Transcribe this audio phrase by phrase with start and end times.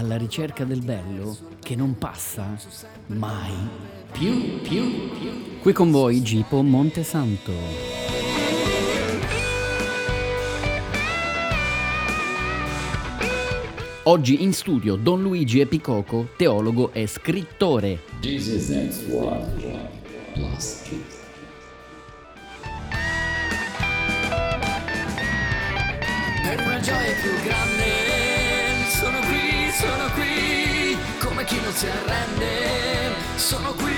[0.00, 2.56] alla ricerca del bello che non passa
[3.08, 3.52] mai
[4.10, 5.58] più, più, più.
[5.60, 7.52] Qui con voi Gipo Montesanto.
[14.04, 18.00] Oggi in studio Don Luigi Epicoco, teologo e scrittore.
[18.20, 19.90] Jesus next one,
[20.32, 21.18] plus kids.
[26.42, 28.09] Per una gioia più grande,
[31.50, 32.46] chi non si arrende,
[33.34, 33.90] sono qui.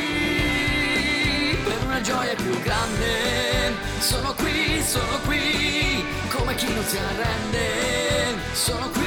[1.62, 6.02] Per una gioia più grande, sono qui, sono qui,
[6.34, 9.00] come chi non si arrende, sono qui.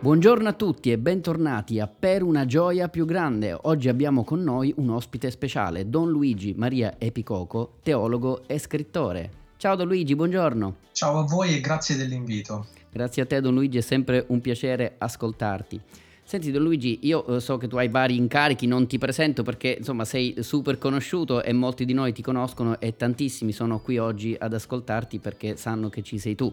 [0.00, 3.54] Buongiorno a tutti e bentornati a Per una gioia più grande.
[3.60, 9.30] Oggi abbiamo con noi un ospite speciale, Don Luigi Maria Epicoco, teologo e scrittore.
[9.58, 10.76] Ciao Don Luigi, buongiorno.
[10.92, 12.78] Ciao a voi e grazie dell'invito.
[12.92, 15.80] Grazie a te Don Luigi, è sempre un piacere ascoltarti.
[16.24, 19.76] Senti Don Luigi, io eh, so che tu hai vari incarichi, non ti presento perché
[19.78, 24.36] insomma sei super conosciuto e molti di noi ti conoscono e tantissimi sono qui oggi
[24.38, 26.52] ad ascoltarti perché sanno che ci sei tu.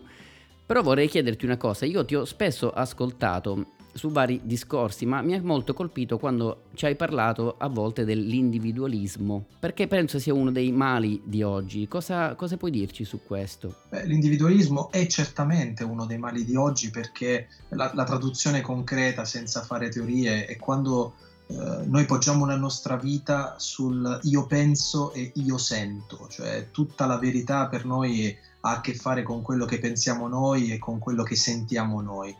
[0.66, 3.66] Però vorrei chiederti una cosa, io ti ho spesso ascoltato
[3.98, 9.46] su vari discorsi, ma mi ha molto colpito quando ci hai parlato a volte dell'individualismo,
[9.60, 11.88] perché penso sia uno dei mali di oggi.
[11.88, 13.76] Cosa, cosa puoi dirci su questo?
[13.90, 19.62] Beh, l'individualismo è certamente uno dei mali di oggi perché la, la traduzione concreta, senza
[19.62, 21.16] fare teorie, è quando
[21.48, 27.18] eh, noi poggiamo la nostra vita sul io penso e io sento, cioè tutta la
[27.18, 31.24] verità per noi ha a che fare con quello che pensiamo noi e con quello
[31.24, 32.36] che sentiamo noi.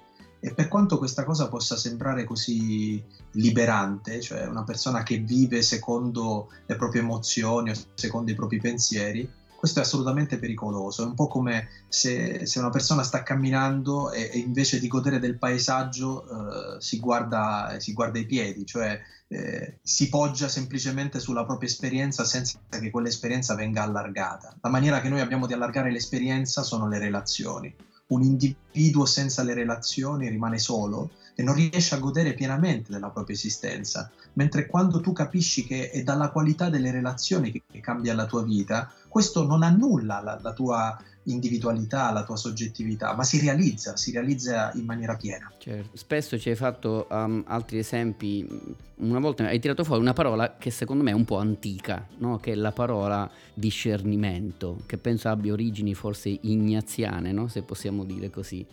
[0.48, 6.50] E per quanto questa cosa possa sembrare così liberante, cioè una persona che vive secondo
[6.66, 11.04] le proprie emozioni o secondo i propri pensieri, questo è assolutamente pericoloso.
[11.04, 15.20] È un po' come se, se una persona sta camminando e, e, invece di godere
[15.20, 18.98] del paesaggio eh, si, guarda, si, guarda, i piedi, cioè
[19.28, 24.56] eh, si poggia semplicemente sulla propria esperienza senza che quell'esperienza venga allargata.
[24.62, 27.76] La maniera che noi abbiamo di allargare l'esperienza sono le relazioni.
[28.08, 33.36] Un individuo senza le relazioni rimane solo e non riesce a godere pienamente della propria
[33.36, 38.26] esistenza, mentre quando tu capisci che è dalla qualità delle relazioni che, che cambia la
[38.26, 43.96] tua vita, questo non annulla la, la tua individualità, la tua soggettività, ma si realizza,
[43.98, 45.52] si realizza in maniera piena.
[45.60, 45.96] Certo.
[45.96, 48.48] Spesso ci hai fatto um, altri esempi,
[48.96, 52.38] una volta hai tirato fuori una parola che secondo me è un po' antica, no?
[52.38, 57.48] che è la parola discernimento, che penso abbia origini forse ignaziane, no?
[57.48, 58.66] se possiamo dire così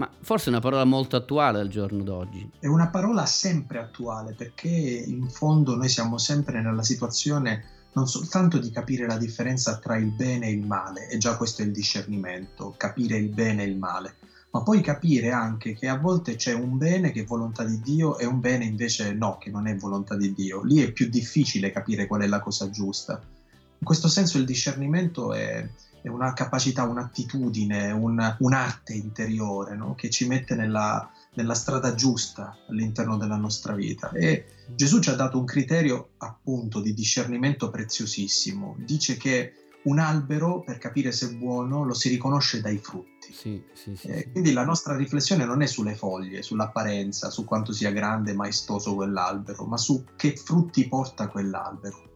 [0.00, 2.52] ma forse è una parola molto attuale al giorno d'oggi.
[2.58, 8.56] È una parola sempre attuale perché in fondo noi siamo sempre nella situazione non soltanto
[8.58, 11.72] di capire la differenza tra il bene e il male, e già questo è il
[11.72, 14.14] discernimento, capire il bene e il male,
[14.52, 18.16] ma poi capire anche che a volte c'è un bene che è volontà di Dio
[18.16, 20.62] e un bene invece no, che non è volontà di Dio.
[20.62, 23.20] Lì è più difficile capire qual è la cosa giusta.
[23.20, 25.68] In questo senso il discernimento è,
[26.02, 29.94] è una capacità, un'attitudine, un, un'arte interiore no?
[29.94, 34.10] che ci mette nella, nella strada giusta all'interno della nostra vita.
[34.10, 38.76] E Gesù ci ha dato un criterio appunto di discernimento preziosissimo.
[38.78, 43.32] Dice che un albero, per capire se è buono, lo si riconosce dai frutti.
[43.32, 47.72] Sì, sì, sì, eh, quindi la nostra riflessione non è sulle foglie, sull'apparenza, su quanto
[47.72, 52.08] sia grande e maestoso quell'albero, ma su che frutti porta quell'albero.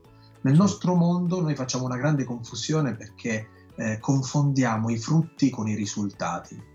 [0.43, 5.75] Nel nostro mondo noi facciamo una grande confusione perché eh, confondiamo i frutti con i
[5.75, 6.73] risultati.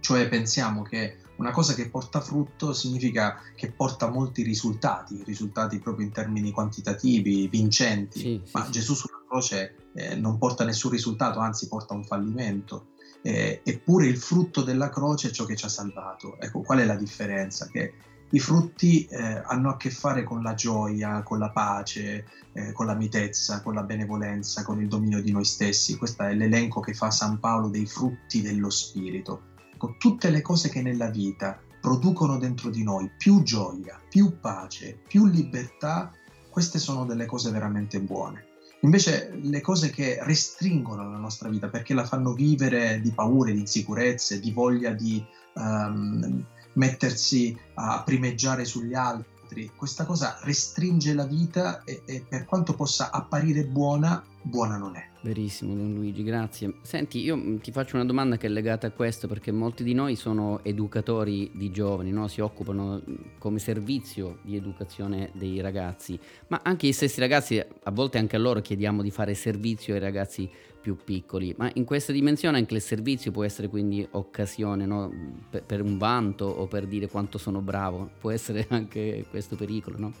[0.00, 6.06] Cioè pensiamo che una cosa che porta frutto significa che porta molti risultati, risultati proprio
[6.06, 11.38] in termini quantitativi, vincenti, sì, ma sì, Gesù sulla croce eh, non porta nessun risultato,
[11.38, 12.88] anzi porta un fallimento.
[13.22, 16.38] Eh, eppure il frutto della croce è ciò che ci ha salvato.
[16.40, 17.66] Ecco, qual è la differenza?
[17.66, 17.92] Che
[18.32, 22.86] i frutti eh, hanno a che fare con la gioia, con la pace, eh, con
[22.86, 25.96] la mitezza, con la benevolenza, con il dominio di noi stessi.
[25.96, 29.50] Questo è l'elenco che fa San Paolo dei frutti dello Spirito.
[29.74, 34.98] Ecco, tutte le cose che nella vita producono dentro di noi più gioia, più pace,
[35.06, 36.10] più libertà,
[36.48, 38.46] queste sono delle cose veramente buone.
[38.80, 43.60] Invece le cose che restringono la nostra vita perché la fanno vivere di paure, di
[43.60, 45.24] insicurezze, di voglia di
[45.54, 49.70] um, mettersi a primeggiare sugli altri.
[49.76, 55.10] Questa cosa restringe la vita e, e per quanto possa apparire buona, buona non è.
[55.24, 56.74] Verissimo, Don Luigi, grazie.
[56.82, 59.94] Senti, io mm, ti faccio una domanda che è legata a questo perché molti di
[59.94, 62.26] noi sono educatori di giovani, no?
[62.26, 66.18] si occupano mm, come servizio di educazione dei ragazzi,
[66.48, 70.00] ma anche gli stessi ragazzi, a volte anche a loro chiediamo di fare servizio ai
[70.00, 70.50] ragazzi
[70.82, 75.10] più piccoli, ma in questa dimensione anche il servizio può essere quindi occasione no?
[75.48, 79.98] per, per un vanto o per dire quanto sono bravo, può essere anche questo pericolo,
[79.98, 80.12] no?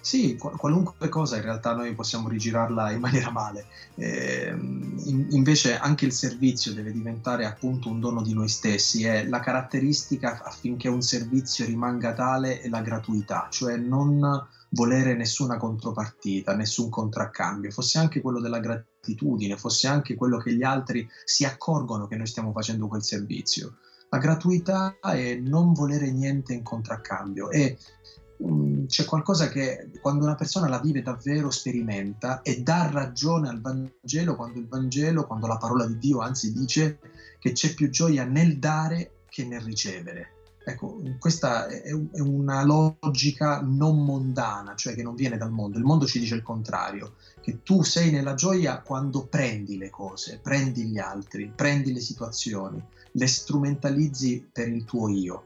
[0.00, 3.66] Sì, qualunque cosa in realtà noi possiamo rigirarla in maniera male.
[3.94, 9.28] Eh, in, invece anche il servizio deve diventare appunto un dono di noi stessi e
[9.28, 16.56] la caratteristica affinché un servizio rimanga tale è la gratuità, cioè non volere nessuna contropartita,
[16.56, 18.58] nessun contraccambio, fosse anche quello della
[19.02, 23.78] gratitudine, fosse anche quello che gli altri si accorgono che noi stiamo facendo quel servizio.
[24.08, 27.78] La gratuità è non volere niente in contraccambio e
[28.44, 33.60] Mm, c'è qualcosa che quando una persona la vive davvero sperimenta e dà ragione al
[33.60, 36.98] Vangelo quando il Vangelo, quando la parola di Dio anzi dice
[37.38, 40.41] che c'è più gioia nel dare che nel ricevere.
[40.64, 45.78] Ecco, questa è una logica non mondana, cioè che non viene dal mondo.
[45.78, 50.38] Il mondo ci dice il contrario, che tu sei nella gioia quando prendi le cose,
[50.40, 52.82] prendi gli altri, prendi le situazioni,
[53.12, 55.42] le strumentalizzi per il tuo io.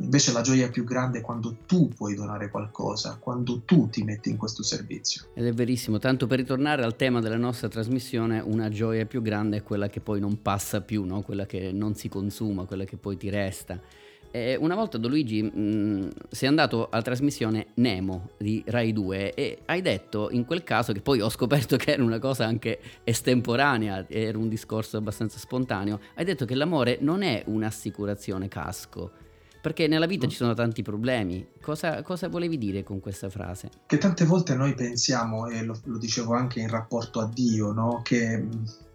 [0.00, 4.30] Invece la gioia più grande è quando tu puoi donare qualcosa, quando tu ti metti
[4.30, 5.26] in questo servizio.
[5.34, 9.56] Ed è verissimo, tanto per ritornare al tema della nostra trasmissione, una gioia più grande
[9.56, 11.22] è quella che poi non passa più, no?
[11.22, 13.80] quella che non si consuma, quella che poi ti resta.
[14.30, 19.58] E una volta Don Luigi mm, sei andato alla trasmissione Nemo di Rai 2 e
[19.64, 24.06] hai detto in quel caso che poi ho scoperto che era una cosa anche estemporanea,
[24.08, 29.10] era un discorso abbastanza spontaneo, hai detto che l'amore non è un'assicurazione casco,
[29.60, 31.46] perché nella vita ci sono tanti problemi.
[31.60, 33.70] Cosa, cosa, volevi dire con questa frase?
[33.86, 38.00] Che tante volte noi pensiamo, e lo, lo dicevo anche in rapporto a Dio, no?
[38.02, 38.46] che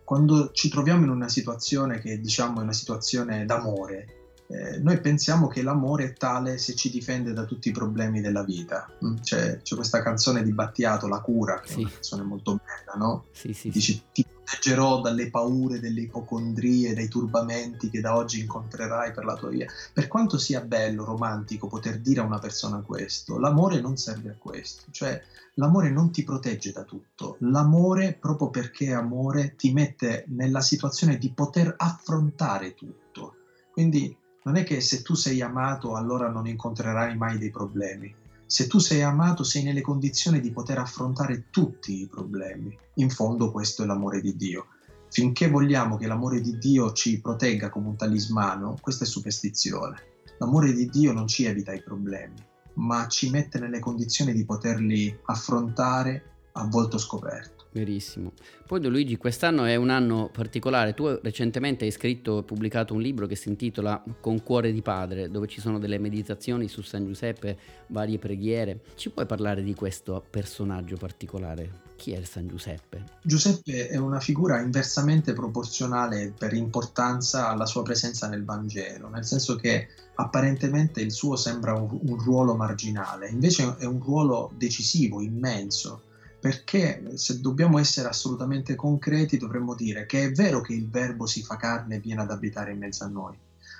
[0.03, 4.22] quando ci troviamo in una situazione che diciamo è una situazione d'amore,
[4.53, 8.43] eh, noi pensiamo che l'amore è tale se ci difende da tutti i problemi della
[8.43, 8.87] vita.
[9.03, 9.15] Mm?
[9.15, 11.73] C'è, c'è questa canzone di Battiato, La cura, che sì.
[11.73, 13.25] è una canzone molto bella, no?
[13.31, 19.11] Sì, sì, Dice, ti proteggerò dalle paure, delle ipocondrie, dai turbamenti che da oggi incontrerai
[19.11, 19.65] per la tua via.
[19.91, 24.35] Per quanto sia bello, romantico poter dire a una persona questo, l'amore non serve a
[24.37, 25.19] questo, cioè
[25.55, 31.17] l'amore non ti protegge da tutto, l'amore proprio perché è amore ti mette nella situazione
[31.17, 33.37] di poter affrontare tutto.
[33.71, 38.13] Quindi non è che se tu sei amato allora non incontrerai mai dei problemi.
[38.45, 42.77] Se tu sei amato sei nelle condizioni di poter affrontare tutti i problemi.
[42.95, 44.67] In fondo questo è l'amore di Dio.
[45.09, 50.11] Finché vogliamo che l'amore di Dio ci protegga come un talismano, questa è superstizione.
[50.39, 52.35] L'amore di Dio non ci evita i problemi,
[52.75, 57.62] ma ci mette nelle condizioni di poterli affrontare a volto scoperto.
[57.73, 58.33] Verissimo.
[58.67, 60.93] Poi Don Luigi, quest'anno è un anno particolare.
[60.93, 65.29] Tu recentemente hai scritto e pubblicato un libro che si intitola Con cuore di padre,
[65.29, 68.81] dove ci sono delle meditazioni su San Giuseppe, varie preghiere.
[68.95, 71.81] Ci puoi parlare di questo personaggio particolare?
[71.95, 73.03] Chi è il San Giuseppe?
[73.23, 79.55] Giuseppe è una figura inversamente proporzionale per importanza alla sua presenza nel Vangelo, nel senso
[79.55, 86.11] che apparentemente il suo sembra un ruolo marginale, invece è un ruolo decisivo, immenso
[86.43, 91.41] perché se dobbiamo essere assolutamente concreti dovremmo dire che è vero che il verbo si
[91.41, 93.33] fa carne e viene ad abitare in mezzo a noi,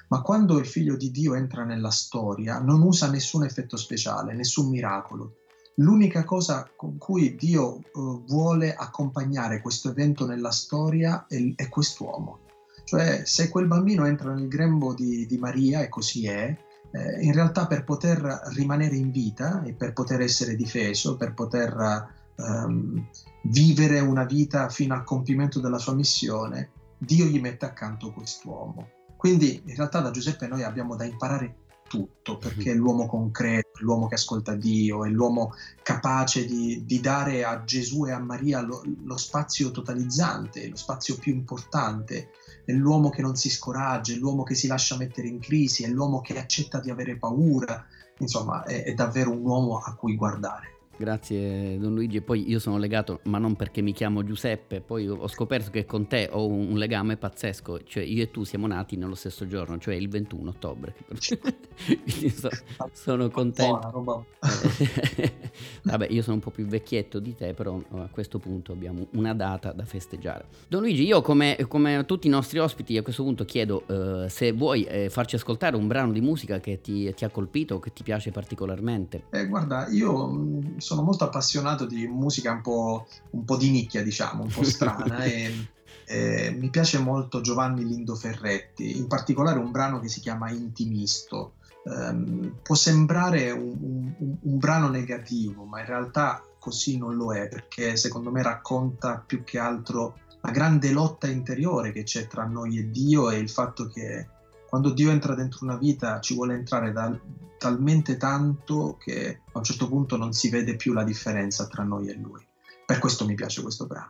[0.08, 4.70] ma quando il figlio di Dio entra nella storia non usa nessun effetto speciale, nessun
[4.70, 5.39] miracolo.
[5.75, 12.39] L'unica cosa con cui Dio uh, vuole accompagnare questo evento nella storia è, è, quest'uomo.
[12.86, 16.58] Cioè se quel bambino entra nel grembo di, di Maria, e così è,
[16.93, 18.22] eh, in realtà per poter
[18.55, 23.07] rimanere in vita e per poter essere difeso, per poter um,
[23.43, 28.89] vivere una vita fino al compimento della sua missione, Dio gli mette accanto quest'uomo.
[29.17, 31.63] Quindi in realtà da Giuseppe noi abbiamo da imparare
[31.93, 36.99] tutto, perché è l'uomo concreto, è l'uomo che ascolta Dio, è l'uomo capace di, di
[36.99, 42.31] dare a Gesù e a Maria lo, lo, spazio totalizzante, lo spazio più importante,
[42.65, 45.87] è l'uomo che non si scoraggia, è l'uomo che si lascia mettere in crisi, è
[45.87, 47.85] l'uomo che accetta di avere paura,
[48.17, 50.71] insomma è, è davvero un uomo a cui guardare.
[51.03, 52.17] Grazie Don Luigi.
[52.17, 55.86] E poi io sono legato, ma non perché mi chiamo Giuseppe, poi ho scoperto che
[55.86, 59.77] con te ho un legame pazzesco, cioè io e tu siamo nati nello stesso giorno,
[59.79, 60.95] cioè il 21 ottobre.
[61.86, 62.48] Quindi so,
[62.93, 64.25] sono contento.
[65.83, 69.33] Vabbè, io sono un po' più vecchietto di te, però a questo punto abbiamo una
[69.33, 70.45] data da festeggiare.
[70.69, 74.53] Don Luigi, io come, come tutti i nostri ospiti a questo punto chiedo eh, se
[74.53, 77.91] vuoi eh, farci ascoltare un brano di musica che ti, ti ha colpito o che
[77.91, 79.25] ti piace particolarmente.
[79.31, 84.03] Eh, guarda, io mm, sono molto appassionato di musica un po', un po di nicchia,
[84.03, 85.69] diciamo, un po' strana e,
[86.05, 91.55] e mi piace molto Giovanni Lindo Ferretti, in particolare un brano che si chiama Intimisto.
[91.85, 97.50] Um, può sembrare un, un, un, brano negativo, ma in realtà così non lo è,
[97.50, 102.77] perché secondo me racconta più che altro la grande lotta interiore che c'è tra noi
[102.77, 104.27] e Dio e il fatto che
[104.73, 107.15] quando Dio entra dentro una vita ci vuole entrare da,
[107.59, 112.07] talmente tanto che a un certo punto non si vede più la differenza tra noi
[112.09, 112.43] e Lui.
[112.83, 114.09] Per questo mi piace questo brano.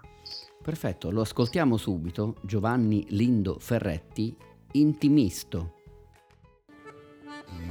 [0.62, 2.36] Perfetto, lo ascoltiamo subito.
[2.44, 4.34] Giovanni Lindo Ferretti,
[4.72, 5.74] Intimisto.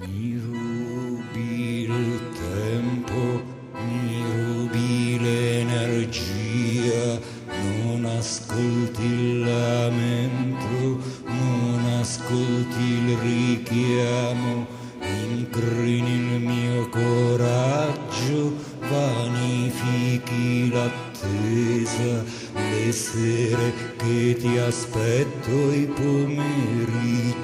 [0.00, 1.51] Mi rubi
[13.72, 14.66] richiamo,
[15.00, 27.40] incrini il mio coraggio, vanifichi l'attesa, le sere che ti aspetto, i pomeriggi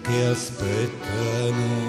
[0.00, 1.81] che aspettano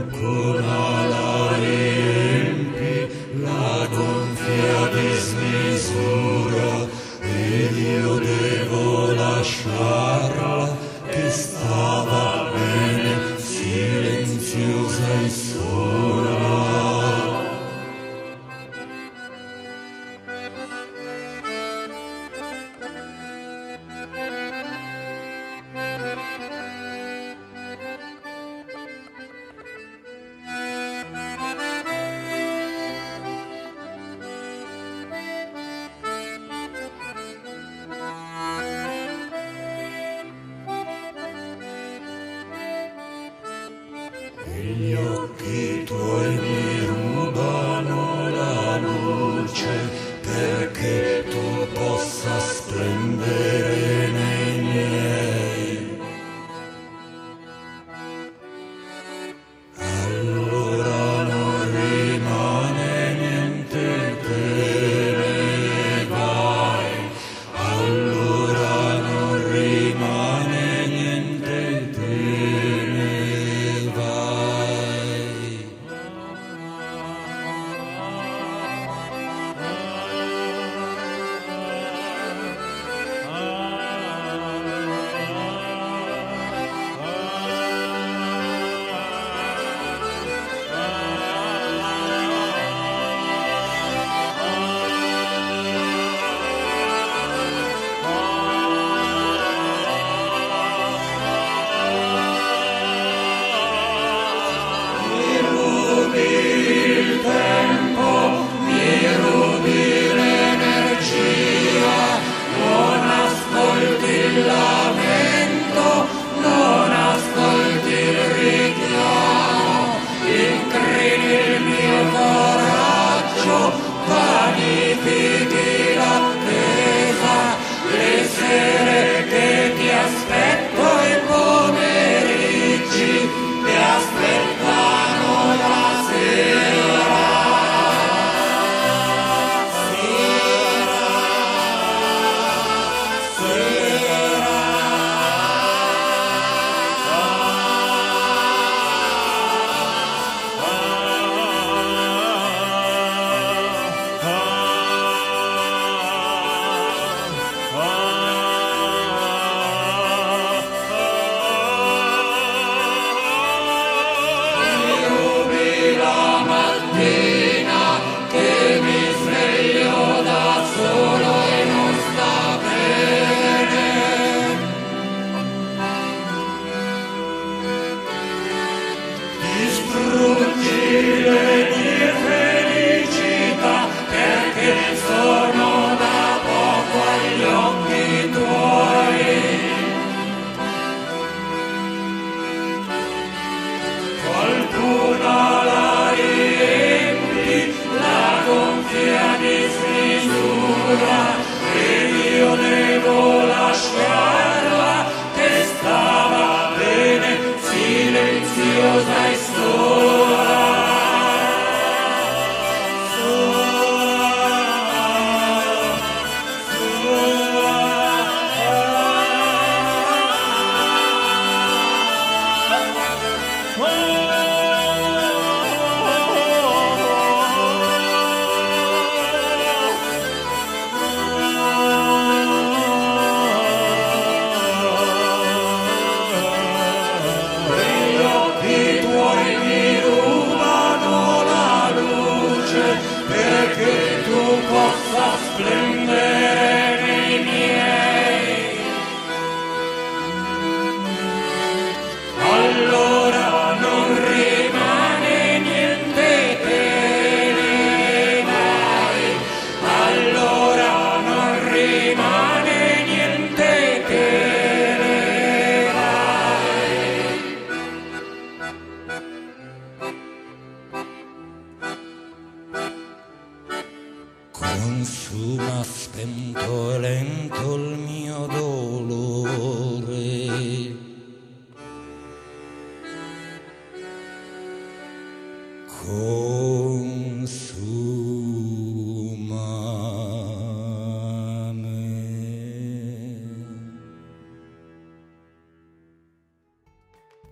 [0.00, 1.01] Kur'an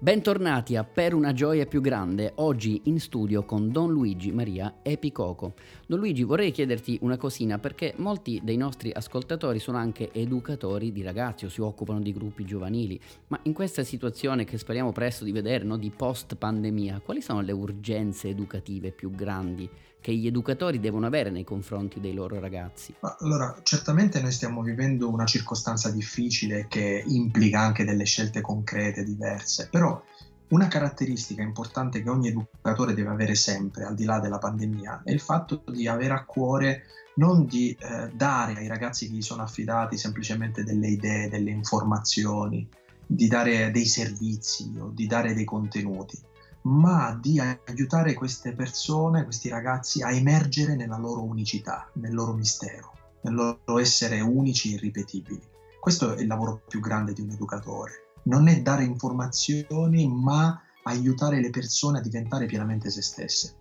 [0.03, 5.53] Bentornati a Per una gioia più grande, oggi in studio con Don Luigi Maria Epicoco.
[5.87, 11.03] Don Luigi, vorrei chiederti una cosina perché molti dei nostri ascoltatori sono anche educatori di
[11.03, 15.33] ragazzi o si occupano di gruppi giovanili, ma in questa situazione che speriamo presto di
[15.33, 19.69] vedere, no, di post pandemia, quali sono le urgenze educative più grandi
[20.01, 22.95] che gli educatori devono avere nei confronti dei loro ragazzi?
[23.21, 29.69] Allora, certamente noi stiamo vivendo una circostanza difficile che implica anche delle scelte concrete diverse,
[29.71, 30.03] però
[30.49, 35.13] una caratteristica importante che ogni educatore deve avere sempre, al di là della pandemia, è
[35.13, 36.85] il fatto di avere a cuore
[37.15, 42.67] non di eh, dare ai ragazzi che gli sono affidati semplicemente delle idee, delle informazioni,
[43.07, 46.19] di dare dei servizi o di dare dei contenuti,
[46.63, 52.93] ma di aiutare queste persone, questi ragazzi a emergere nella loro unicità, nel loro mistero,
[53.23, 55.41] nel loro essere unici e irripetibili.
[55.81, 58.09] Questo è il lavoro più grande di un educatore.
[58.25, 63.55] Non è dare informazioni, ma aiutare le persone a diventare pienamente se stesse.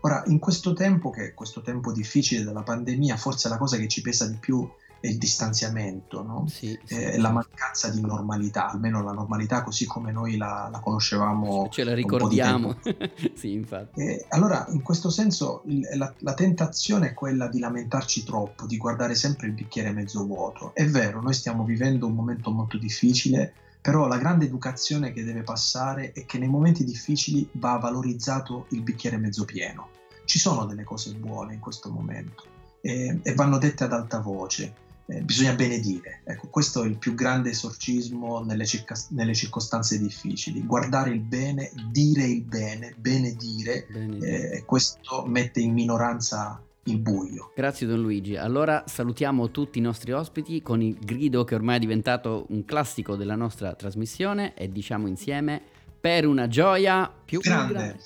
[0.00, 3.88] Ora, in questo tempo, che è questo tempo difficile della pandemia, forse la cosa che
[3.88, 4.66] ci pesa di più
[5.00, 6.46] il distanziamento, no?
[6.48, 7.20] Sì, sì, Eh, sì.
[7.20, 11.68] la mancanza di normalità, almeno la normalità così come noi la, la conoscevamo.
[11.70, 12.76] Ce la ricordiamo.
[13.34, 14.00] sì, infatti.
[14.00, 15.62] e allora, in questo senso,
[15.94, 20.72] la, la tentazione è quella di lamentarci troppo, di guardare sempre il bicchiere mezzo vuoto.
[20.74, 25.42] È vero, noi stiamo vivendo un momento molto difficile, però la grande educazione che deve
[25.42, 29.90] passare è che nei momenti difficili va valorizzato il bicchiere mezzo pieno.
[30.24, 32.44] Ci sono delle cose buone in questo momento
[32.80, 34.84] e, e vanno dette ad alta voce.
[35.08, 36.22] Eh, bisogna benedire.
[36.24, 40.64] Ecco, questo è il più grande esorcismo nelle, circa- nelle circostanze difficili.
[40.64, 44.18] Guardare il bene, dire il bene, benedire, Bene.
[44.18, 47.52] eh, e questo mette in minoranza il buio.
[47.54, 48.36] Grazie Don Luigi.
[48.36, 53.16] Allora salutiamo tutti i nostri ospiti con il grido che ormai è diventato un classico
[53.16, 55.60] della nostra trasmissione e diciamo insieme
[56.00, 57.98] per una gioia più Grande.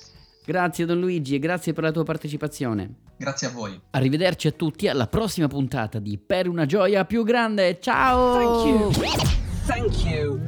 [0.45, 2.95] Grazie Don Luigi e grazie per la tua partecipazione.
[3.17, 3.79] Grazie a voi.
[3.91, 7.79] Arrivederci a tutti alla prossima puntata di Per una gioia più grande.
[7.81, 8.35] Ciao!
[8.35, 8.91] Thank you.
[9.67, 10.41] Thank you.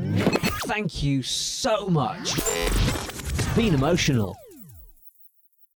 [0.66, 2.36] Thank you so much.
[2.36, 4.34] It's been emotional.